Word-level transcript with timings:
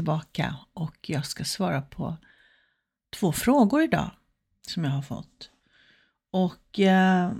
tillbaka 0.00 0.56
och 0.72 1.10
jag 1.10 1.26
ska 1.26 1.44
svara 1.44 1.82
på 1.82 2.16
två 3.10 3.32
frågor 3.32 3.82
idag 3.82 4.10
som 4.68 4.84
jag 4.84 4.90
har 4.90 5.02
fått. 5.02 5.50
Och 6.30 6.80
eh, 6.80 7.32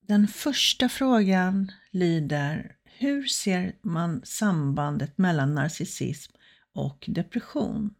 den 0.00 0.28
första 0.28 0.88
frågan 0.88 1.72
lyder, 1.90 2.76
hur 2.84 3.26
ser 3.26 3.76
man 3.82 4.20
sambandet 4.24 5.18
mellan 5.18 5.54
narcissism 5.54 6.32
och 6.72 7.04
depression? 7.08 7.94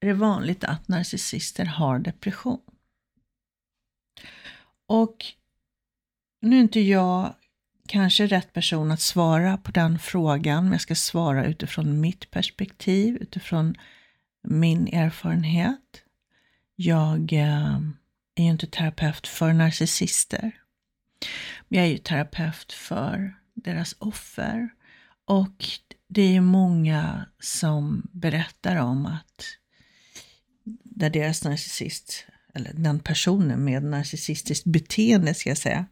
Är 0.00 0.06
det 0.06 0.14
vanligt 0.14 0.64
att 0.64 0.88
narcissister 0.88 1.64
har 1.64 1.98
depression? 1.98 2.60
Och 4.86 5.24
nu 6.40 6.56
är 6.56 6.60
inte 6.60 6.80
jag 6.80 7.34
kanske 7.86 8.26
rätt 8.26 8.52
person 8.52 8.90
att 8.90 9.00
svara 9.00 9.56
på 9.56 9.70
den 9.70 9.98
frågan, 9.98 10.64
men 10.64 10.72
jag 10.72 10.80
ska 10.80 10.94
svara 10.94 11.46
utifrån 11.46 12.00
mitt 12.00 12.30
perspektiv, 12.30 13.16
utifrån 13.20 13.74
min 14.42 14.88
erfarenhet. 14.88 16.02
Jag 16.76 17.32
eh, 17.32 17.80
är 18.34 18.44
ju 18.44 18.50
inte 18.50 18.66
terapeut 18.66 19.26
för 19.26 19.52
narcissister. 19.52 20.52
Men 21.68 21.78
jag 21.78 21.86
är 21.86 21.90
ju 21.90 21.98
terapeut 21.98 22.72
för 22.72 23.34
deras 23.54 23.94
offer. 23.98 24.68
Och 25.24 25.64
det 26.08 26.22
är 26.22 26.32
ju 26.32 26.40
många 26.40 27.26
som 27.40 28.08
berättar 28.12 28.76
om 28.76 29.06
att 29.06 29.44
där 30.84 31.10
deras 31.10 31.44
narcissist, 31.44 32.26
eller 32.54 32.72
den 32.74 33.00
personen 33.00 33.64
med 33.64 33.82
narcissistiskt 33.82 34.64
beteende 34.64 35.34
ska 35.34 35.50
jag 35.50 35.58
säga, 35.58 35.86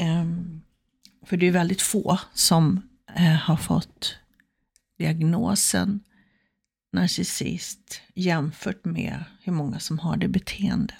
um, 0.00 0.62
för 1.26 1.36
det 1.36 1.46
är 1.46 1.52
väldigt 1.52 1.82
få 1.82 2.20
som 2.34 2.88
eh, 3.16 3.34
har 3.34 3.56
fått 3.56 4.18
diagnosen 4.98 6.00
narcissist 6.92 8.02
jämfört 8.14 8.84
med 8.84 9.24
hur 9.42 9.52
många 9.52 9.78
som 9.78 9.98
har 9.98 10.16
det 10.16 10.28
beteendet. 10.28 10.96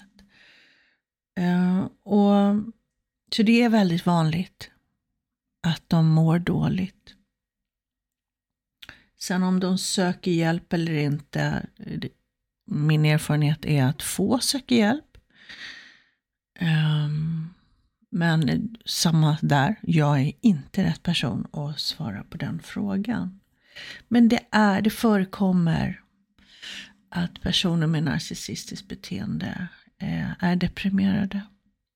Eh, 1.37 1.85
och, 2.03 2.55
så 3.35 3.43
det 3.43 3.63
är 3.63 3.69
väldigt 3.69 4.05
vanligt 4.05 4.71
att 5.63 5.83
de 5.87 6.07
mår 6.07 6.39
dåligt. 6.39 7.13
Sen 9.19 9.43
om 9.43 9.59
de 9.59 9.77
söker 9.77 10.31
hjälp 10.31 10.73
eller 10.73 10.93
inte, 10.93 11.65
min 12.65 13.05
erfarenhet 13.05 13.65
är 13.65 13.83
att 13.83 14.01
få 14.01 14.39
söker 14.39 14.75
hjälp. 14.75 15.17
Um, 16.59 17.53
men 18.09 18.75
samma 18.85 19.37
där, 19.41 19.75
jag 19.81 20.21
är 20.21 20.33
inte 20.41 20.83
rätt 20.83 21.03
person 21.03 21.47
att 21.51 21.79
svara 21.79 22.23
på 22.23 22.37
den 22.37 22.59
frågan. 22.59 23.39
Men 24.07 24.29
det 24.29 24.39
är, 24.51 24.81
det 24.81 24.89
förekommer 24.89 26.01
att 27.09 27.41
personer 27.41 27.87
med 27.87 28.03
narcissistiskt 28.03 28.87
beteende 28.87 29.67
eh, 29.97 30.43
är 30.43 30.55
deprimerade. 30.55 31.41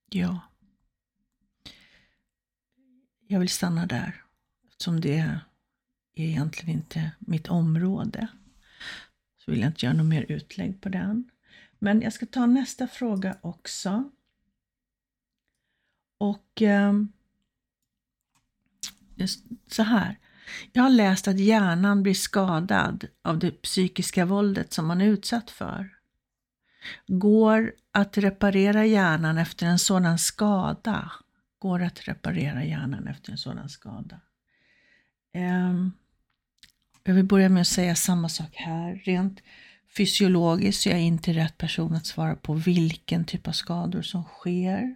Ja. 0.09 0.39
Jag 3.27 3.39
vill 3.39 3.49
stanna 3.49 3.85
där, 3.85 4.23
eftersom 4.69 5.01
det 5.01 5.17
är 5.17 5.39
egentligen 6.15 6.75
inte 6.75 7.11
mitt 7.19 7.47
område. 7.47 8.27
Så 9.37 9.51
vill 9.51 9.59
jag 9.59 9.69
inte 9.69 9.85
göra 9.85 9.95
något 9.95 10.05
mer 10.05 10.25
utlägg 10.29 10.81
på 10.81 10.89
den. 10.89 11.29
Men 11.79 12.01
jag 12.01 12.13
ska 12.13 12.25
ta 12.25 12.45
nästa 12.45 12.87
fråga 12.87 13.37
också. 13.41 14.11
Och 16.21 16.61
eh, 16.61 16.93
så 19.67 19.83
här. 19.83 20.17
Jag 20.71 20.83
har 20.83 20.89
läst 20.89 21.27
att 21.27 21.39
hjärnan 21.39 22.03
blir 22.03 22.13
skadad 22.13 23.05
av 23.21 23.39
det 23.39 23.51
psykiska 23.51 24.25
våldet 24.25 24.73
som 24.73 24.87
man 24.87 25.01
är 25.01 25.05
utsatt 25.05 25.51
för. 25.51 25.89
Går 27.07 27.73
att 27.91 28.17
reparera 28.17 28.85
hjärnan 28.85 29.37
efter 29.37 29.65
en 29.65 29.79
sådan 29.79 30.19
skada? 30.19 31.11
Går 31.59 31.81
att 31.81 32.07
reparera 32.07 32.65
hjärnan 32.65 33.07
efter 33.07 33.31
en 33.31 33.37
sådan 33.37 33.69
skada? 33.69 34.21
Eh, 35.33 35.73
jag 37.03 37.13
vill 37.13 37.25
börja 37.25 37.49
med 37.49 37.61
att 37.61 37.67
säga 37.67 37.95
samma 37.95 38.29
sak 38.29 38.55
här. 38.55 38.95
Rent 38.95 39.41
fysiologiskt 39.97 40.81
så 40.81 40.89
är 40.89 40.93
jag 40.93 41.01
inte 41.01 41.33
rätt 41.33 41.57
person 41.57 41.95
att 41.95 42.05
svara 42.05 42.35
på 42.35 42.53
vilken 42.53 43.25
typ 43.25 43.47
av 43.47 43.51
skador 43.51 44.01
som 44.01 44.23
sker. 44.23 44.95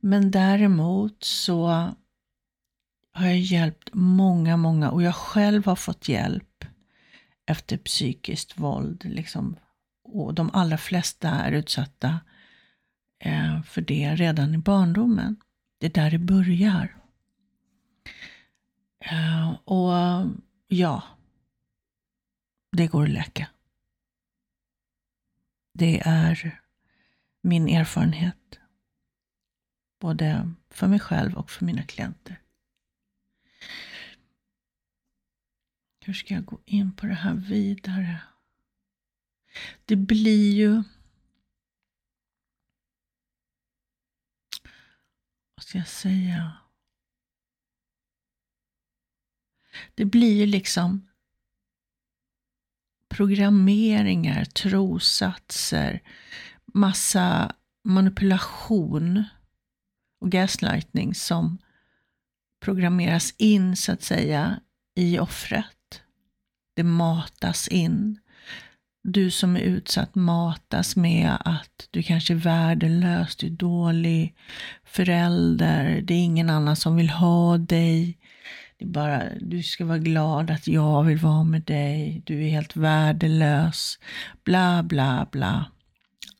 Men 0.00 0.30
däremot 0.30 1.24
så 1.24 1.66
har 3.12 3.26
jag 3.26 3.38
hjälpt 3.38 3.90
många, 3.92 4.56
många 4.56 4.90
och 4.90 5.02
jag 5.02 5.14
själv 5.14 5.66
har 5.66 5.76
fått 5.76 6.08
hjälp 6.08 6.64
efter 7.46 7.76
psykiskt 7.76 8.58
våld. 8.58 9.04
Liksom. 9.04 9.56
Och 10.04 10.34
de 10.34 10.50
allra 10.52 10.78
flesta 10.78 11.30
är 11.30 11.52
utsatta 11.52 12.20
eh, 13.18 13.62
för 13.62 13.80
det 13.80 14.14
redan 14.14 14.54
i 14.54 14.58
barndomen. 14.58 15.36
Det 15.78 15.86
är 15.86 16.02
där 16.02 16.10
det 16.10 16.18
börjar. 16.18 16.96
Eh, 19.04 19.50
och 19.50 20.26
ja, 20.68 21.02
det 22.76 22.86
går 22.86 23.02
att 23.02 23.10
läka. 23.10 23.48
Det 25.74 26.00
är 26.00 26.60
min 27.42 27.68
erfarenhet. 27.68 28.60
Både 30.00 30.54
för 30.70 30.88
mig 30.88 31.00
själv 31.00 31.34
och 31.34 31.50
för 31.50 31.64
mina 31.64 31.82
klienter. 31.82 32.40
Hur 36.00 36.14
ska 36.14 36.34
jag 36.34 36.44
gå 36.44 36.60
in 36.64 36.92
på 36.96 37.06
det 37.06 37.14
här 37.14 37.34
vidare? 37.34 38.22
Det 39.84 39.96
blir 39.96 40.52
ju... 40.52 40.82
Vad 45.54 45.64
ska 45.64 45.78
jag 45.78 45.88
säga? 45.88 46.52
Det 49.94 50.04
blir 50.04 50.36
ju 50.36 50.46
liksom 50.46 51.08
programmeringar, 53.08 54.44
trosatser, 54.44 56.02
massa 56.64 57.54
manipulation 57.82 59.24
och 60.20 60.30
gaslightning 60.30 61.14
som 61.14 61.58
programmeras 62.60 63.34
in 63.38 63.76
så 63.76 63.92
att 63.92 64.02
säga 64.02 64.60
i 64.96 65.18
offret. 65.18 66.02
Det 66.76 66.82
matas 66.82 67.68
in. 67.68 68.18
Du 69.02 69.30
som 69.30 69.56
är 69.56 69.60
utsatt 69.60 70.14
matas 70.14 70.96
med 70.96 71.36
att 71.44 71.88
du 71.90 72.02
kanske 72.02 72.34
är 72.34 72.36
värdelös, 72.36 73.36
du 73.36 73.46
är 73.46 73.50
dålig 73.50 74.34
förälder, 74.84 76.00
det 76.00 76.14
är 76.14 76.24
ingen 76.24 76.50
annan 76.50 76.76
som 76.76 76.96
vill 76.96 77.10
ha 77.10 77.58
dig. 77.58 78.18
Det 78.78 78.84
är 78.84 78.88
bara, 78.88 79.22
du 79.40 79.62
ska 79.62 79.84
vara 79.84 79.98
glad 79.98 80.50
att 80.50 80.66
jag 80.66 81.02
vill 81.02 81.18
vara 81.18 81.44
med 81.44 81.62
dig, 81.62 82.22
du 82.26 82.44
är 82.44 82.50
helt 82.50 82.76
värdelös, 82.76 83.98
bla 84.44 84.82
bla 84.82 85.26
bla 85.30 85.66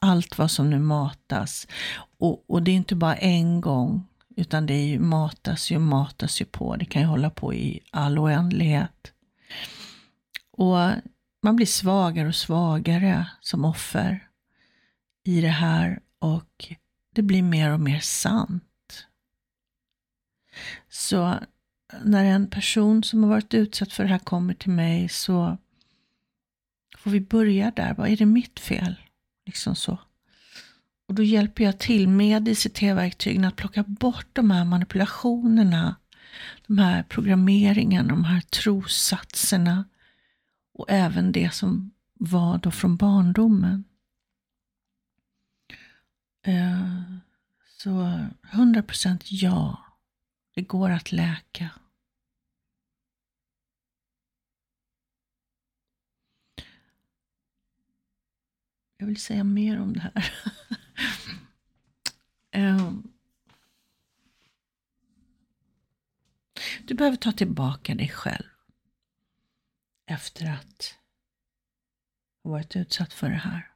allt 0.01 0.39
vad 0.39 0.51
som 0.51 0.71
nu 0.71 0.79
matas. 0.79 1.67
Och, 2.19 2.45
och 2.51 2.63
det 2.63 2.71
är 2.71 2.75
inte 2.75 2.95
bara 2.95 3.17
en 3.17 3.61
gång, 3.61 4.07
utan 4.37 4.67
det 4.67 4.75
är 4.75 4.87
ju, 4.87 4.99
matas 4.99 5.71
ju 5.71 5.79
matas 5.79 6.41
ju 6.41 6.45
på. 6.45 6.77
Det 6.77 6.85
kan 6.85 7.03
ju 7.03 7.09
hålla 7.09 7.31
på 7.31 7.55
i 7.55 7.81
all 7.91 8.19
oändlighet. 8.19 9.13
Och 10.53 10.77
man 11.43 11.57
blir 11.57 11.67
svagare 11.67 12.29
och 12.29 12.35
svagare 12.35 13.27
som 13.41 13.65
offer 13.65 14.29
i 15.25 15.41
det 15.41 15.49
här 15.49 16.01
och 16.19 16.75
det 17.15 17.23
blir 17.23 17.43
mer 17.43 17.73
och 17.73 17.81
mer 17.81 18.01
sant. 18.01 19.07
Så 20.89 21.39
när 22.05 22.25
en 22.25 22.51
person 22.51 23.03
som 23.03 23.23
har 23.23 23.31
varit 23.31 23.55
utsatt 23.55 23.93
för 23.93 24.03
det 24.03 24.11
här 24.11 24.19
kommer 24.19 24.55
till 24.55 24.71
mig 24.71 25.09
så 25.09 25.59
får 26.99 27.11
vi 27.11 27.21
börja 27.21 27.71
där. 27.71 27.95
Vad 27.95 28.09
är 28.09 28.17
det 28.17 28.27
mitt 28.27 28.61
fel? 28.61 28.97
Liksom 29.51 29.77
så. 29.77 29.99
Och 31.09 31.15
då 31.15 31.23
hjälper 31.23 31.65
jag 31.65 31.79
till 31.79 32.09
med 32.09 32.49
ICT-verktygen 32.49 33.45
att 33.45 33.57
plocka 33.57 33.83
bort 33.83 34.27
de 34.33 34.51
här 34.51 34.65
manipulationerna, 34.65 35.97
de 36.67 36.79
här 36.79 37.03
programmeringarna, 37.03 38.09
de 38.09 38.25
här 38.25 38.41
trossatserna 38.41 39.85
och 40.75 40.87
även 40.89 41.33
det 41.33 41.55
som 41.55 41.91
var 42.15 42.59
då 42.59 42.71
från 42.71 42.97
barndomen. 42.97 43.85
Eh, 46.47 47.03
så 47.79 47.91
100% 48.53 49.19
ja, 49.25 49.85
det 50.55 50.63
går 50.63 50.91
att 50.91 51.13
läka. 51.13 51.71
Jag 59.01 59.07
vill 59.07 59.21
säga 59.21 59.45
mer 59.45 59.81
om 59.81 59.93
det 59.93 60.01
här. 60.01 60.33
um, 62.57 63.13
Du 66.87 66.95
behöver 66.95 67.17
ta 67.17 67.33
tillbaka 67.33 67.95
dig 67.95 68.09
själv 68.09 68.47
efter 70.07 70.51
att 70.51 70.95
ha 72.43 72.51
varit 72.51 72.77
utsatt 72.77 73.13
för 73.13 73.29
det 73.29 73.37
här. 73.37 73.71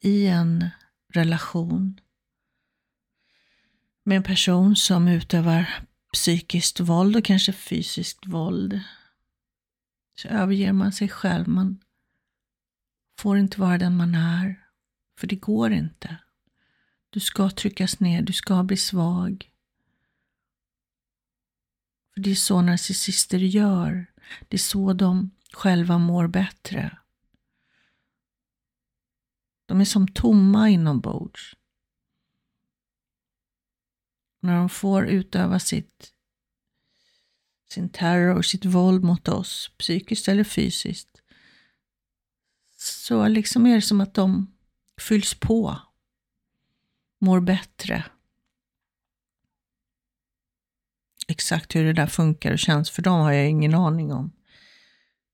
I 0.00 0.26
en 0.26 0.68
relation 1.08 2.00
med 4.02 4.16
en 4.16 4.22
person 4.22 4.76
som 4.76 5.08
utövar 5.08 5.86
psykiskt 6.12 6.80
våld 6.80 7.16
och 7.16 7.24
kanske 7.24 7.52
fysiskt 7.52 8.26
våld 8.26 8.80
så 10.22 10.28
överger 10.28 10.72
man 10.72 10.92
sig 10.92 11.08
själv. 11.08 11.48
Man 11.48 11.80
får 13.18 13.38
inte 13.38 13.60
vara 13.60 13.78
den 13.78 13.96
man 13.96 14.14
är, 14.14 14.68
för 15.18 15.26
det 15.26 15.36
går 15.36 15.72
inte. 15.72 16.16
Du 17.10 17.20
ska 17.20 17.50
tryckas 17.50 18.00
ner, 18.00 18.22
du 18.22 18.32
ska 18.32 18.62
bli 18.62 18.76
svag. 18.76 19.52
För 22.14 22.20
det 22.20 22.30
är 22.30 22.34
så 22.34 22.62
narcissister 22.62 23.38
gör. 23.38 24.06
Det 24.48 24.56
är 24.56 24.58
så 24.58 24.92
de 24.92 25.30
själva 25.52 25.98
mår 25.98 26.26
bättre. 26.26 26.98
De 29.66 29.80
är 29.80 29.84
som 29.84 30.08
tomma 30.08 30.68
inombords. 30.68 31.56
När 34.40 34.56
de 34.56 34.68
får 34.68 35.06
utöva 35.06 35.58
sitt, 35.58 36.12
sin 37.72 37.88
terror, 37.88 38.42
sitt 38.42 38.64
våld 38.64 39.04
mot 39.04 39.28
oss, 39.28 39.70
psykiskt 39.78 40.28
eller 40.28 40.44
fysiskt, 40.44 41.22
så 42.76 43.28
liksom 43.28 43.66
är 43.66 43.74
det 43.74 43.82
som 43.82 44.00
att 44.00 44.14
de 44.14 44.54
fylls 45.00 45.34
på, 45.34 45.78
mår 47.20 47.40
bättre. 47.40 48.04
Exakt 51.28 51.74
hur 51.74 51.84
det 51.84 51.92
där 51.92 52.06
funkar 52.06 52.52
och 52.52 52.58
känns 52.58 52.90
för 52.90 53.02
dem 53.02 53.20
har 53.20 53.32
jag 53.32 53.48
ingen 53.48 53.74
aning 53.74 54.12
om. 54.12 54.32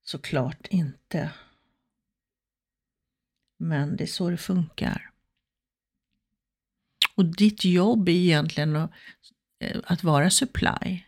Såklart 0.04 0.66
inte. 0.70 1.30
Men 3.58 3.96
det 3.96 4.04
är 4.04 4.06
så 4.06 4.30
det 4.30 4.36
funkar. 4.36 5.10
Och 7.14 7.24
ditt 7.24 7.64
jobb 7.64 8.08
är 8.08 8.12
egentligen 8.12 8.76
att, 8.76 8.90
eh, 9.60 9.80
att 9.84 10.02
vara 10.02 10.30
supply. 10.30 11.04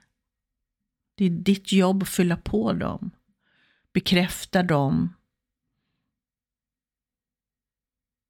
Det 1.21 1.27
är 1.27 1.31
ditt 1.31 1.73
jobb 1.73 2.03
att 2.03 2.09
fylla 2.09 2.37
på 2.37 2.73
dem, 2.73 3.11
bekräfta 3.93 4.63
dem, 4.63 5.15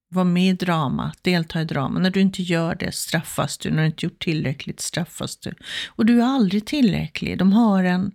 Var 0.08 0.24
med 0.24 0.50
i 0.50 0.52
dramat, 0.52 1.18
delta 1.22 1.60
i 1.60 1.64
dramat. 1.64 2.02
När 2.02 2.10
du 2.10 2.20
inte 2.20 2.42
gör 2.42 2.74
det 2.74 2.92
straffas 2.92 3.58
du, 3.58 3.70
när 3.70 3.82
du 3.82 3.86
inte 3.86 4.06
gjort 4.06 4.22
tillräckligt 4.22 4.80
straffas 4.80 5.36
du. 5.36 5.54
Och 5.86 6.06
du 6.06 6.20
är 6.20 6.24
aldrig 6.24 6.66
tillräcklig. 6.66 7.38
De 7.38 7.52
har 7.52 7.84
en, 7.84 8.12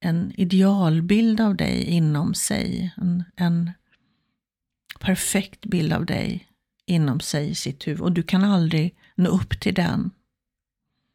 en 0.00 0.32
idealbild 0.36 1.40
av 1.40 1.56
dig 1.56 1.82
inom 1.84 2.34
sig, 2.34 2.94
en, 2.96 3.24
en 3.36 3.70
perfekt 5.00 5.66
bild 5.66 5.92
av 5.92 6.06
dig 6.06 6.48
inom 6.84 7.20
sig 7.20 7.50
i 7.50 7.54
sitt 7.54 7.86
huvud 7.86 8.00
och 8.00 8.12
du 8.12 8.22
kan 8.22 8.44
aldrig 8.44 8.94
nå 9.14 9.30
upp 9.30 9.60
till 9.60 9.74
den. 9.74 10.10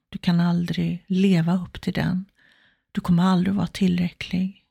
Du 0.10 0.18
kan 0.18 0.40
aldrig 0.40 1.06
leva 1.08 1.64
upp 1.64 1.82
till 1.82 1.94
den. 1.94 2.26
Du 2.92 3.02
kommer 3.02 3.24
aldrig 3.24 3.56
vara 3.56 3.68
tillräcklig. 3.68 4.66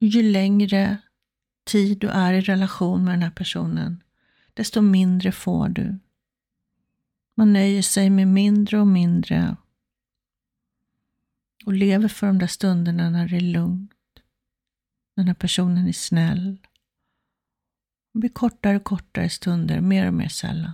Ju 0.00 0.22
längre 0.22 0.98
tid 1.64 1.98
du 1.98 2.08
är 2.08 2.32
i 2.32 2.40
relation 2.40 3.04
med 3.04 3.14
den 3.14 3.22
här 3.22 3.30
personen, 3.30 4.02
desto 4.54 4.80
mindre 4.80 5.32
får 5.32 5.68
du. 5.68 5.98
Man 7.34 7.52
nöjer 7.52 7.82
sig 7.82 8.10
med 8.10 8.28
mindre 8.28 8.80
och 8.80 8.86
mindre 8.86 9.56
och 11.66 11.72
lever 11.72 12.08
för 12.08 12.26
de 12.26 12.38
där 12.38 12.46
stunderna 12.46 13.10
när 13.10 13.28
det 13.28 13.36
är 13.36 13.40
lugnt. 13.40 13.92
När 15.14 15.24
den 15.24 15.26
här 15.26 15.34
personen 15.34 15.88
är 15.88 15.92
snäll. 15.92 16.58
Det 18.12 18.18
blir 18.18 18.30
kortare 18.30 18.76
och 18.76 18.84
kortare 18.84 19.28
stunder, 19.28 19.80
mer 19.80 20.06
och 20.06 20.14
mer 20.14 20.28
sällan. 20.28 20.72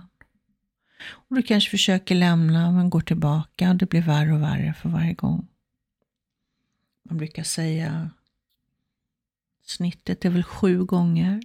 Och 1.01 1.35
du 1.35 1.41
kanske 1.41 1.69
försöker 1.69 2.15
lämna 2.15 2.71
men 2.71 2.89
går 2.89 3.01
tillbaka 3.01 3.69
och 3.69 3.75
det 3.75 3.85
blir 3.85 4.01
värre 4.01 4.33
och 4.33 4.41
värre 4.41 4.73
för 4.73 4.89
varje 4.89 5.13
gång. 5.13 5.47
Man 7.03 7.17
brukar 7.17 7.43
säga 7.43 8.09
snittet 9.63 10.25
är 10.25 10.29
väl 10.29 10.43
sju 10.43 10.83
gånger 10.83 11.41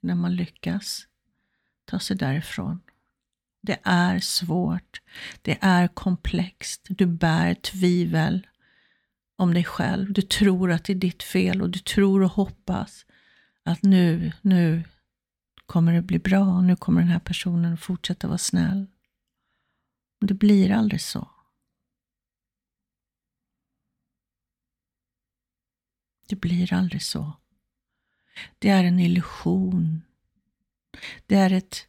när 0.00 0.14
man 0.14 0.36
lyckas 0.36 1.06
ta 1.84 1.98
sig 1.98 2.16
därifrån. 2.16 2.80
Det 3.60 3.78
är 3.82 4.18
svårt. 4.18 5.00
Det 5.42 5.58
är 5.60 5.88
komplext. 5.88 6.86
Du 6.88 7.06
bär 7.06 7.54
tvivel 7.54 8.46
om 9.36 9.54
dig 9.54 9.64
själv. 9.64 10.12
Du 10.12 10.22
tror 10.22 10.70
att 10.70 10.84
det 10.84 10.92
är 10.92 10.94
ditt 10.94 11.22
fel 11.22 11.62
och 11.62 11.70
du 11.70 11.78
tror 11.78 12.22
och 12.22 12.30
hoppas 12.30 13.06
att 13.62 13.82
nu, 13.82 14.32
nu 14.42 14.82
kommer 15.68 15.92
det 15.92 16.02
bli 16.02 16.18
bra. 16.18 16.60
Nu 16.60 16.76
kommer 16.76 17.00
den 17.00 17.10
här 17.10 17.20
personen 17.20 17.72
att 17.72 17.80
fortsätta 17.80 18.26
vara 18.28 18.38
snäll. 18.38 18.86
Men 20.20 20.26
det 20.28 20.34
blir 20.34 20.70
aldrig 20.70 21.00
så. 21.00 21.30
Det 26.28 26.36
blir 26.36 26.72
aldrig 26.72 27.02
så. 27.02 27.32
Det 28.58 28.68
är 28.68 28.84
en 28.84 28.98
illusion. 28.98 30.02
Det 31.26 31.36
är 31.36 31.52
ett, 31.52 31.88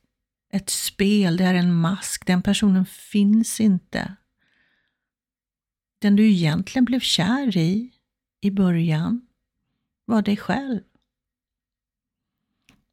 ett 0.49 0.69
spel, 0.69 1.37
det 1.37 1.43
är 1.43 1.53
en 1.53 1.73
mask. 1.73 2.27
Den 2.27 2.41
personen 2.41 2.85
finns 2.85 3.59
inte. 3.59 4.15
Den 5.99 6.15
du 6.15 6.29
egentligen 6.29 6.85
blev 6.85 6.99
kär 6.99 7.57
i, 7.57 7.93
i 8.41 8.51
början, 8.51 9.27
var 10.05 10.21
dig 10.21 10.37
själv. 10.37 10.81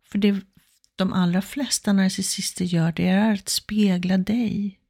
För 0.03 0.19
det 0.19 0.43
de 0.97 1.13
allra 1.13 1.43
flesta 1.43 1.93
narcissister 1.93 2.65
gör, 2.65 2.93
det 2.93 3.09
är 3.09 3.33
att 3.33 3.49
spegla 3.49 4.19
dig. 4.19 4.81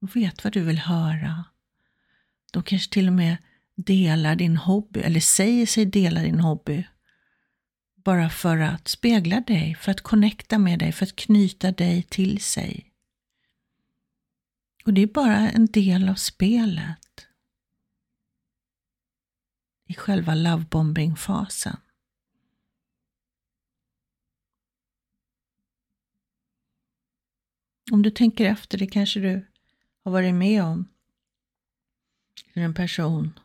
De 0.00 0.20
vet 0.20 0.44
vad 0.44 0.52
du 0.52 0.64
vill 0.64 0.78
höra. 0.78 1.44
De 2.52 2.62
kanske 2.62 2.92
till 2.92 3.06
och 3.06 3.12
med 3.12 3.36
delar 3.74 4.36
din 4.36 4.56
hobby, 4.56 5.00
eller 5.00 5.20
säger 5.20 5.66
sig 5.66 5.86
dela 5.86 6.22
din 6.22 6.40
hobby. 6.40 6.86
Bara 7.94 8.30
för 8.30 8.58
att 8.58 8.88
spegla 8.88 9.40
dig, 9.40 9.74
för 9.74 9.90
att 9.90 10.00
connecta 10.00 10.58
med 10.58 10.78
dig, 10.78 10.92
för 10.92 11.06
att 11.06 11.16
knyta 11.16 11.72
dig 11.72 12.02
till 12.02 12.40
sig. 12.40 12.92
Och 14.84 14.94
det 14.94 15.00
är 15.00 15.06
bara 15.06 15.50
en 15.50 15.66
del 15.66 16.08
av 16.08 16.14
spelet. 16.14 17.26
I 19.86 19.94
själva 19.94 20.34
lovebombing-fasen. 20.34 21.76
Om 27.90 28.02
du 28.02 28.10
tänker 28.10 28.44
efter, 28.44 28.78
det 28.78 28.86
kanske 28.86 29.20
du 29.20 29.46
har 30.04 30.12
varit 30.12 30.34
med 30.34 30.64
om. 30.64 30.88
Hur 32.52 32.62
en 32.62 32.74
person, 32.74 33.38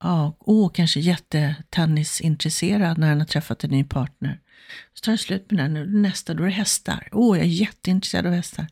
ja, 0.00 0.36
åh, 0.38 0.72
kanske 0.72 1.00
jättetennisintresserad 1.00 2.98
när 2.98 3.08
han 3.08 3.18
har 3.18 3.26
träffat 3.26 3.64
en 3.64 3.70
ny 3.70 3.84
partner. 3.84 4.40
Så 4.94 5.04
tar 5.04 5.12
det 5.12 5.18
slut 5.18 5.50
med 5.50 5.70
den, 5.70 6.02
nästa 6.02 6.34
då 6.34 6.42
är 6.42 6.46
det 6.46 6.52
hästar. 6.52 7.08
Åh, 7.12 7.38
jag 7.38 7.46
är 7.46 7.50
jätteintresserad 7.50 8.26
av 8.26 8.32
hästar. 8.32 8.66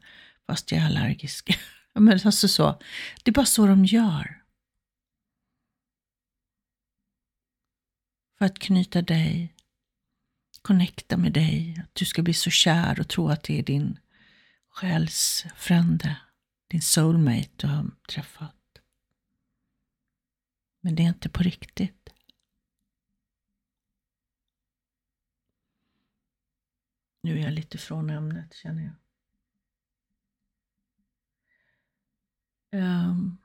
Fast 0.47 0.73
jag 0.73 0.81
är 0.81 0.87
allergisk. 0.87 1.59
Men 1.95 2.21
alltså 2.25 2.49
så, 2.49 2.81
det 3.23 3.31
är 3.31 3.33
bara 3.33 3.47
så 3.47 3.67
de 3.67 3.85
gör. 3.85 4.43
För 8.39 8.45
att 8.45 8.59
knyta 8.59 9.03
dig, 9.03 9.55
connecta 10.63 11.17
med 11.17 11.33
dig, 11.33 11.81
att 11.83 11.95
du 11.95 12.05
ska 12.05 12.23
bli 12.23 12.35
så 12.35 12.51
kär 12.51 13.01
och 13.01 13.09
tro 13.09 13.29
att 13.29 13.43
det 13.43 13.59
är 13.59 13.63
din 13.63 13.99
själsfrände, 14.71 16.17
din 16.69 16.83
soulmate 16.83 17.51
du 17.57 17.67
har 17.67 17.91
träffat. 18.09 18.57
Men 20.81 20.95
det 20.95 21.03
är 21.03 21.09
inte 21.09 21.29
på 21.29 21.43
riktigt. 21.43 22.15
Nu 27.23 27.39
är 27.39 27.43
jag 27.45 27.53
lite 27.53 27.79
från 27.79 28.11
ämnet 28.11 28.55
känner 28.55 28.83
jag. 28.83 28.95
Um, 32.73 33.39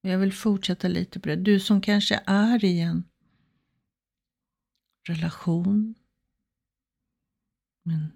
jag 0.00 0.18
vill 0.18 0.32
fortsätta 0.32 0.88
lite 0.88 1.20
på 1.20 1.28
det. 1.28 1.36
Du 1.36 1.60
som 1.60 1.80
kanske 1.80 2.22
är 2.26 2.64
i 2.64 2.80
en 2.80 3.04
relation 5.08 5.94
med 7.82 7.96
en 7.96 8.12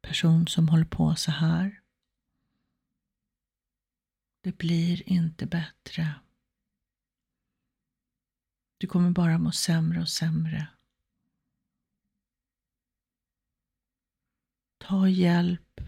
person 0.00 0.46
som 0.46 0.68
håller 0.68 0.84
på 0.84 1.14
så 1.14 1.30
här. 1.30 1.82
Det 4.40 4.58
blir 4.58 5.08
inte 5.08 5.46
bättre. 5.46 6.14
Du 8.78 8.86
kommer 8.86 9.10
bara 9.10 9.38
må 9.38 9.52
sämre 9.52 10.00
och 10.00 10.08
sämre. 10.08 10.68
Ta 14.78 15.08
hjälp. 15.08 15.80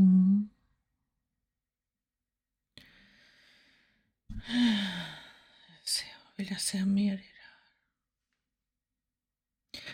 Mm. 0.00 0.48
Vad 6.24 6.36
vill 6.36 6.50
jag 6.50 6.60
säga 6.60 6.86
mer 6.86 7.14
i 7.14 7.16
det 7.16 7.22
här? 7.22 7.72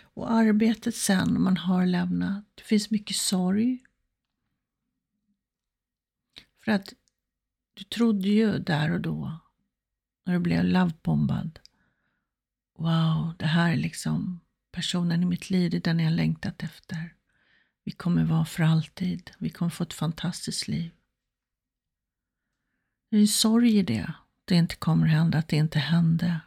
Och 0.02 0.30
arbetet 0.30 0.96
sen, 0.96 1.42
man 1.42 1.56
har 1.56 1.86
lämnat. 1.86 2.44
Det 2.54 2.62
finns 2.62 2.90
mycket 2.90 3.16
sorg. 3.16 3.84
För 6.64 6.72
att 6.72 6.92
du 7.74 7.84
trodde 7.84 8.28
ju 8.28 8.58
där 8.58 8.90
och 8.90 9.00
då, 9.00 9.40
när 10.24 10.34
du 10.34 10.40
blev 10.40 10.64
lovebombad. 10.64 11.58
Wow, 12.78 13.34
det 13.38 13.46
här 13.46 13.72
är 13.72 13.76
liksom 13.76 14.40
personen 14.70 15.22
i 15.22 15.26
mitt 15.26 15.50
liv, 15.50 15.70
det 15.70 15.76
är 15.76 15.80
den 15.80 16.00
jag 16.00 16.12
längtat 16.12 16.62
efter. 16.62 17.15
Vi 17.86 17.92
kommer 17.92 18.24
vara 18.24 18.44
för 18.44 18.62
alltid. 18.62 19.30
Vi 19.38 19.50
kommer 19.50 19.70
få 19.70 19.82
ett 19.82 19.92
fantastiskt 19.92 20.68
liv. 20.68 20.90
Det 23.10 23.16
är 23.16 23.20
en 23.20 23.28
sorg 23.28 23.78
i 23.78 23.82
det. 23.82 24.12
Det 24.44 24.54
inte 24.54 24.76
kommer 24.76 25.06
hända, 25.06 25.38
att 25.38 25.48
det 25.48 25.56
inte 25.56 25.78
hände. 25.78 26.40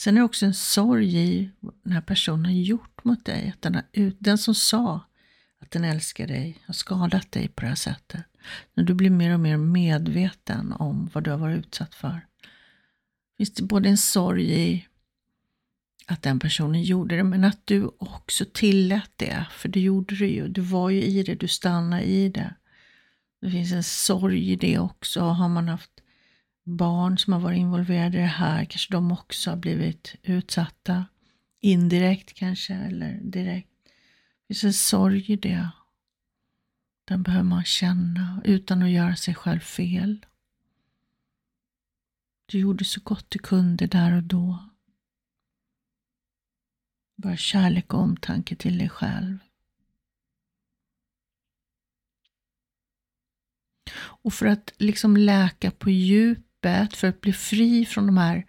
Sen 0.00 0.16
är 0.16 0.20
det 0.20 0.24
också 0.24 0.46
en 0.46 0.54
sorg 0.54 1.16
i 1.16 1.50
vad 1.60 1.74
den 1.82 1.92
här 1.92 2.00
personen 2.00 2.44
har 2.44 2.52
gjort 2.52 3.04
mot 3.04 3.24
dig. 3.24 3.48
Att 3.54 3.62
den, 3.62 3.74
har 3.74 4.12
den 4.18 4.38
som 4.38 4.54
sa 4.54 5.00
att 5.58 5.70
den 5.70 5.84
älskar 5.84 6.26
dig 6.26 6.58
har 6.66 6.74
skadat 6.74 7.32
dig 7.32 7.48
på 7.48 7.60
det 7.60 7.68
här 7.68 7.74
sättet. 7.74 8.24
När 8.74 8.84
du 8.84 8.94
blir 8.94 9.10
mer 9.10 9.34
och 9.34 9.40
mer 9.40 9.56
medveten 9.56 10.72
om 10.72 11.10
vad 11.12 11.24
du 11.24 11.30
har 11.30 11.38
varit 11.38 11.58
utsatt 11.58 11.94
för. 11.94 12.26
Finns 13.36 13.54
det 13.54 13.62
både 13.62 13.88
en 13.88 13.98
sorg 13.98 14.60
i 14.60 14.86
att 16.06 16.22
den 16.22 16.38
personen 16.38 16.82
gjorde 16.82 17.16
det, 17.16 17.24
men 17.24 17.44
att 17.44 17.60
du 17.64 17.90
också 17.98 18.44
tillät 18.52 19.10
det. 19.16 19.46
För 19.50 19.68
det 19.68 19.80
gjorde 19.80 20.16
du 20.16 20.26
ju. 20.26 20.48
Du 20.48 20.60
var 20.60 20.90
ju 20.90 21.02
i 21.02 21.22
det, 21.22 21.34
du 21.34 21.48
stannade 21.48 22.02
i 22.02 22.28
det. 22.28 22.54
Det 23.40 23.50
finns 23.50 23.72
en 23.72 23.82
sorg 23.82 24.52
i 24.52 24.56
det 24.56 24.78
också. 24.78 25.20
Har 25.20 25.48
man 25.48 25.68
haft 25.68 25.90
barn 26.64 27.18
som 27.18 27.32
har 27.32 27.40
varit 27.40 27.58
involverade 27.58 28.18
i 28.18 28.20
det 28.20 28.26
här, 28.26 28.64
kanske 28.64 28.92
de 28.92 29.12
också 29.12 29.50
har 29.50 29.56
blivit 29.56 30.14
utsatta. 30.22 31.04
Indirekt 31.60 32.34
kanske, 32.34 32.74
eller 32.74 33.20
direkt. 33.22 33.68
Det 34.48 34.54
finns 34.54 34.64
en 34.64 34.72
sorg 34.72 35.32
i 35.32 35.36
det. 35.36 35.68
Den 37.04 37.22
behöver 37.22 37.44
man 37.44 37.64
känna 37.64 38.42
utan 38.44 38.82
att 38.82 38.90
göra 38.90 39.16
sig 39.16 39.34
själv 39.34 39.60
fel. 39.60 40.26
Du 42.46 42.58
gjorde 42.58 42.84
så 42.84 43.00
gott 43.04 43.26
du 43.28 43.38
kunde 43.38 43.86
där 43.86 44.16
och 44.16 44.22
då. 44.22 44.71
Bara 47.16 47.36
kärlek 47.36 47.94
och 47.94 48.00
omtanke 48.00 48.56
till 48.56 48.78
dig 48.78 48.88
själv. 48.88 49.38
Och 53.94 54.34
för 54.34 54.46
att 54.46 54.72
liksom 54.78 55.16
läka 55.16 55.70
på 55.70 55.90
djupet, 55.90 56.96
för 56.96 57.08
att 57.08 57.20
bli 57.20 57.32
fri 57.32 57.86
från 57.86 58.06
de 58.06 58.16
här 58.16 58.46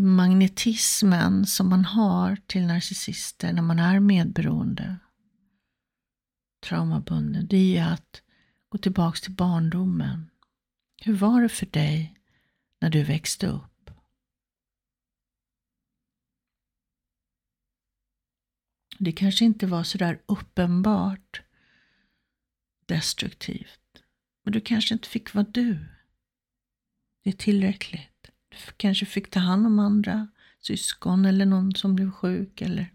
magnetismen 0.00 1.46
som 1.46 1.68
man 1.68 1.84
har 1.84 2.36
till 2.46 2.66
narcissister 2.66 3.52
när 3.52 3.62
man 3.62 3.78
är 3.78 4.00
medberoende, 4.00 4.96
traumabunden, 6.66 7.46
det 7.46 7.78
är 7.78 7.92
att 7.92 8.22
gå 8.68 8.78
tillbaka 8.78 9.18
till 9.22 9.32
barndomen. 9.32 10.30
Hur 11.02 11.14
var 11.14 11.42
det 11.42 11.48
för 11.48 11.66
dig 11.66 12.14
när 12.80 12.90
du 12.90 13.02
växte 13.02 13.46
upp? 13.46 13.69
Det 19.02 19.12
kanske 19.12 19.44
inte 19.44 19.66
var 19.66 19.82
så 19.82 19.98
där 19.98 20.22
uppenbart 20.26 21.42
destruktivt. 22.86 24.02
Men 24.42 24.52
du 24.52 24.60
kanske 24.60 24.94
inte 24.94 25.08
fick 25.08 25.34
vara 25.34 25.46
du. 25.50 25.78
Det 27.22 27.30
är 27.30 27.34
tillräckligt. 27.34 28.30
Du 28.48 28.56
kanske 28.76 29.06
fick 29.06 29.30
ta 29.30 29.40
hand 29.40 29.66
om 29.66 29.78
andra 29.78 30.28
syskon 30.60 31.24
eller 31.24 31.46
någon 31.46 31.74
som 31.74 31.94
blev 31.94 32.10
sjuk 32.10 32.62
eller 32.62 32.92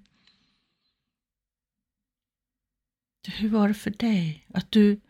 hur 3.28 3.50
var 3.50 3.68
det 3.68 3.74
för 3.74 3.92
dig? 3.92 4.48
Att 4.54 4.72
du 4.72 5.02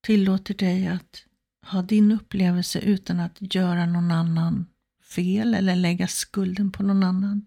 tillåter 0.00 0.54
dig 0.54 0.86
att 0.86 1.26
ha 1.62 1.82
din 1.82 2.12
upplevelse 2.12 2.80
utan 2.80 3.20
att 3.20 3.54
göra 3.54 3.86
någon 3.86 4.10
annan 4.10 4.66
fel 5.02 5.54
eller 5.54 5.76
lägga 5.76 6.08
skulden 6.08 6.72
på 6.72 6.82
någon 6.82 7.02
annan. 7.02 7.46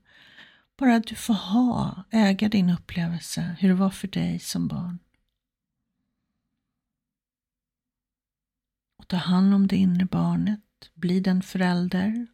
Bara 0.78 0.96
att 0.96 1.08
du 1.08 1.16
får 1.16 1.34
ha, 1.34 2.04
äga 2.12 2.50
din 2.50 2.70
upplevelse, 2.70 3.56
hur 3.60 3.70
det 3.70 3.76
var 3.76 3.90
för 3.90 4.08
dig 4.08 4.40
som 4.40 4.68
barn. 4.68 5.00
Och 8.98 9.08
ta 9.08 9.18
hand 9.18 9.54
om 9.54 9.68
det 9.68 9.76
inre 9.76 10.06
barnet, 10.06 10.62
bli 10.94 11.20
den 11.20 11.42
förälder 11.42 12.28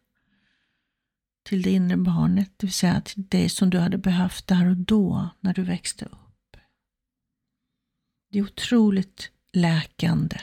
till 1.42 1.62
det 1.62 1.70
inre 1.70 1.96
barnet, 1.96 2.52
det 2.56 2.66
vill 2.66 2.72
säga 2.72 3.00
till 3.00 3.26
dig 3.26 3.48
som 3.48 3.70
du 3.70 3.78
hade 3.78 3.98
behövt 3.98 4.46
där 4.46 4.70
och 4.70 4.76
då 4.76 5.28
när 5.40 5.54
du 5.54 5.62
växte 5.62 6.04
upp. 6.04 6.56
Det 8.30 8.38
är 8.38 8.42
otroligt 8.42 9.30
läkande. 9.52 10.40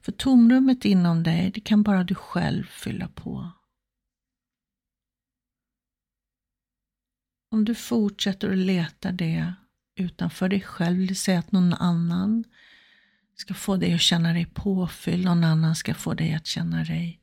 För 0.00 0.12
tomrummet 0.12 0.84
inom 0.84 1.22
dig, 1.22 1.50
det 1.50 1.60
kan 1.60 1.82
bara 1.82 2.04
du 2.04 2.14
själv 2.14 2.64
fylla 2.64 3.08
på. 3.08 3.50
Om 7.50 7.64
du 7.64 7.74
fortsätter 7.74 8.50
att 8.50 8.58
leta 8.58 9.12
det 9.12 9.54
utanför 9.94 10.48
dig 10.48 10.60
själv, 10.60 10.98
vill 10.98 11.16
säga 11.16 11.38
att 11.38 11.52
någon 11.52 11.72
annan 11.72 12.44
ska 13.34 13.54
få 13.54 13.76
dig 13.76 13.94
att 13.94 14.00
känna 14.00 14.32
dig 14.32 14.46
påfylld, 14.46 15.24
någon 15.24 15.44
annan 15.44 15.76
ska 15.76 15.94
få 15.94 16.14
dig 16.14 16.34
att 16.34 16.46
känna 16.46 16.84
dig 16.84 17.20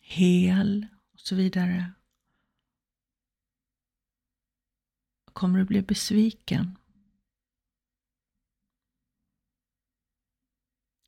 hel 0.00 0.86
och 1.12 1.20
så 1.20 1.34
vidare. 1.34 1.92
Kommer 5.32 5.58
du 5.58 5.64
bli 5.64 5.82
besviken? 5.82 6.78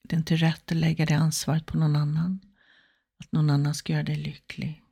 Det 0.08 0.16
är 0.16 0.18
inte 0.18 0.36
rätt 0.36 0.72
att 0.72 0.76
lägga 0.76 1.06
det 1.06 1.14
ansvaret 1.14 1.66
på 1.66 1.78
någon 1.78 1.96
annan. 1.96 2.40
Att 3.18 3.32
någon 3.32 3.50
annan 3.50 3.74
ska 3.74 3.92
göra 3.92 4.02
dig 4.02 4.16
lycklig. 4.16 4.82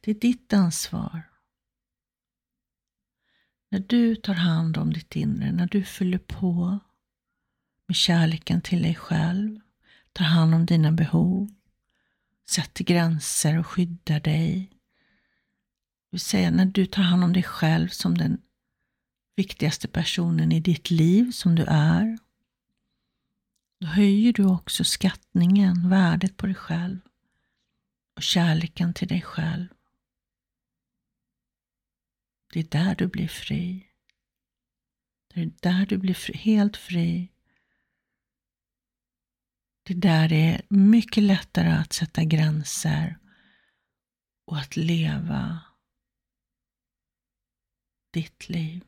Det 0.00 0.10
är 0.10 0.14
ditt 0.14 0.52
ansvar. 0.52 1.33
När 3.74 3.80
du 3.80 4.16
tar 4.16 4.34
hand 4.34 4.76
om 4.76 4.92
ditt 4.92 5.16
inre, 5.16 5.52
när 5.52 5.66
du 5.66 5.84
fyller 5.84 6.18
på 6.18 6.78
med 7.86 7.96
kärleken 7.96 8.60
till 8.60 8.82
dig 8.82 8.94
själv, 8.94 9.60
tar 10.12 10.24
hand 10.24 10.54
om 10.54 10.66
dina 10.66 10.92
behov, 10.92 11.54
sätter 12.48 12.84
gränser 12.84 13.58
och 13.58 13.66
skyddar 13.66 14.20
dig. 14.20 14.70
Det 14.70 16.08
vill 16.10 16.20
säga 16.20 16.50
när 16.50 16.64
du 16.64 16.86
tar 16.86 17.02
hand 17.02 17.24
om 17.24 17.32
dig 17.32 17.42
själv 17.42 17.88
som 17.88 18.18
den 18.18 18.40
viktigaste 19.36 19.88
personen 19.88 20.52
i 20.52 20.60
ditt 20.60 20.90
liv 20.90 21.30
som 21.30 21.54
du 21.54 21.64
är. 21.68 22.18
Då 23.80 23.86
höjer 23.86 24.32
du 24.32 24.44
också 24.44 24.84
skattningen, 24.84 25.88
värdet 25.88 26.36
på 26.36 26.46
dig 26.46 26.54
själv 26.54 27.00
och 28.16 28.22
kärleken 28.22 28.94
till 28.94 29.08
dig 29.08 29.22
själv. 29.22 29.66
Det 32.54 32.60
är 32.60 32.84
där 32.84 32.94
du 32.94 33.06
blir 33.06 33.28
fri. 33.28 33.86
Det 35.34 35.40
är 35.40 35.52
där 35.60 35.86
du 35.86 35.98
blir 35.98 36.14
fri, 36.14 36.36
helt 36.36 36.76
fri. 36.76 37.32
Det 39.82 39.92
är 39.94 39.98
där 39.98 40.28
det 40.28 40.36
är 40.36 40.62
mycket 40.68 41.22
lättare 41.22 41.68
att 41.68 41.92
sätta 41.92 42.24
gränser 42.24 43.18
och 44.44 44.58
att 44.58 44.76
leva 44.76 45.60
ditt 48.10 48.48
liv. 48.48 48.84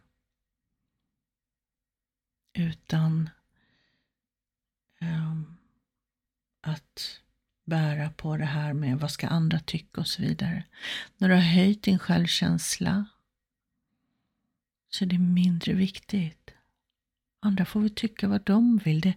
Utan 2.59 3.31
um, 5.01 5.59
att 6.61 7.21
bära 7.65 8.11
på 8.11 8.37
det 8.37 8.45
här 8.45 8.73
med 8.73 9.01
vad 9.01 9.11
ska 9.11 9.29
andra 9.29 9.61
tycka 9.61 10.01
och 10.01 10.09
så 10.09 10.23
vidare. 10.23 10.65
När 11.17 11.29
du 11.29 11.35
har 11.35 11.43
höjt 11.43 11.83
din 11.83 11.99
självkänsla 11.99 13.07
så 14.97 15.05
är 15.05 15.09
det 15.09 15.19
mindre 15.19 15.73
viktigt. 15.73 16.51
Andra 17.41 17.65
får 17.65 17.81
väl 17.81 17.91
tycka 17.91 18.29
vad 18.29 18.43
de 18.43 18.79
vill. 18.79 19.01
Det, 19.01 19.15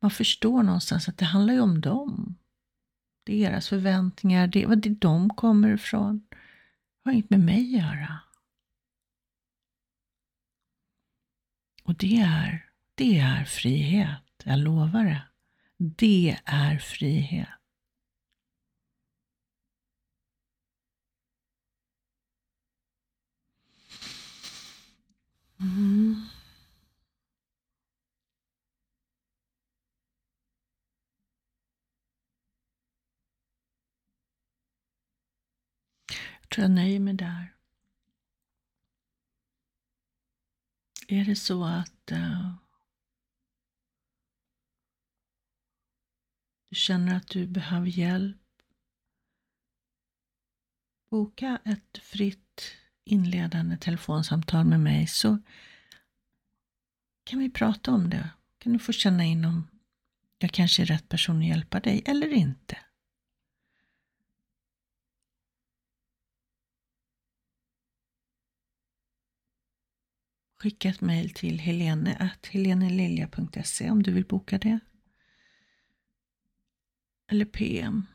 man 0.00 0.10
förstår 0.10 0.62
någonstans 0.62 1.08
att 1.08 1.18
det 1.18 1.24
handlar 1.24 1.54
ju 1.54 1.60
om 1.60 1.80
dem. 1.80 2.36
Deras 3.26 3.68
förväntningar, 3.68 4.46
det, 4.46 4.66
vad 4.66 4.78
det 4.78 4.90
de 4.90 5.30
kommer 5.30 5.74
ifrån. 5.74 6.26
Det 6.30 6.36
har 7.04 7.12
inget 7.12 7.30
med 7.30 7.40
mig 7.40 7.76
att 7.76 7.82
göra. 7.82 8.18
Och 11.84 11.94
det 11.94 12.16
är, 12.16 12.66
det 12.94 13.18
är 13.18 13.44
frihet, 13.44 14.42
jag 14.44 14.58
lovar 14.58 15.04
det. 15.04 15.22
Det 15.76 16.38
är 16.44 16.78
frihet. 16.78 17.59
Mm. 25.60 26.14
Jag 36.40 36.50
tror 36.50 36.64
jag 36.64 36.70
nöjer 36.70 37.00
mig 37.00 37.14
där. 37.14 37.56
Är 41.08 41.24
det 41.24 41.36
så 41.36 41.64
att 41.64 42.12
uh, 42.12 42.54
du 46.68 46.76
känner 46.76 47.16
att 47.16 47.28
du 47.28 47.46
behöver 47.46 47.86
hjälp, 47.86 48.36
boka 51.10 51.60
ett 51.64 51.98
fritt 51.98 52.49
inledande 53.04 53.76
telefonsamtal 53.76 54.64
med 54.64 54.80
mig 54.80 55.06
så 55.06 55.38
kan 57.24 57.38
vi 57.38 57.50
prata 57.50 57.92
om 57.92 58.10
det. 58.10 58.30
Kan 58.58 58.72
du 58.72 58.78
få 58.78 58.92
känna 58.92 59.24
in 59.24 59.44
om 59.44 59.68
jag 60.38 60.52
kanske 60.52 60.82
är 60.82 60.86
rätt 60.86 61.08
person 61.08 61.38
att 61.38 61.46
hjälpa 61.46 61.80
dig 61.80 62.02
eller 62.06 62.28
inte. 62.28 62.78
Skicka 70.58 70.88
ett 70.88 71.00
mejl 71.00 71.30
till 71.30 71.58
helene.helenelilja.se 71.58 73.90
om 73.90 74.02
du 74.02 74.12
vill 74.12 74.26
boka 74.26 74.58
det. 74.58 74.78
Eller 77.26 77.44
PM 77.44 78.06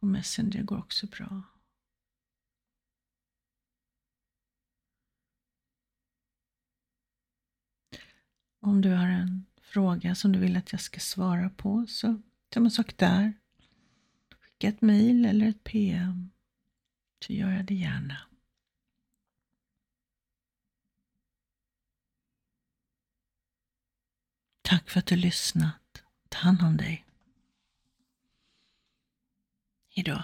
på 0.00 0.06
Messenger 0.06 0.62
går 0.62 0.78
också 0.78 1.06
bra. 1.06 1.42
Om 8.66 8.80
du 8.80 8.90
har 8.90 9.08
en 9.08 9.46
fråga 9.60 10.14
som 10.14 10.32
du 10.32 10.38
vill 10.38 10.56
att 10.56 10.72
jag 10.72 10.80
ska 10.80 11.00
svara 11.00 11.50
på 11.50 11.86
så 11.88 12.22
samma 12.54 12.70
sak 12.70 12.96
där. 12.96 13.32
Skicka 14.40 14.68
ett 14.68 14.82
mejl 14.82 15.24
eller 15.24 15.48
ett 15.48 15.64
PM 15.64 16.30
så 17.26 17.32
gör 17.32 17.50
jag 17.50 17.64
det 17.64 17.74
gärna. 17.74 18.18
Tack 24.62 24.90
för 24.90 24.98
att 24.98 25.06
du 25.06 25.16
lyssnat. 25.16 26.02
Ta 26.28 26.38
hand 26.38 26.62
om 26.62 26.76
dig. 26.76 27.06
Hejdå. 29.88 30.22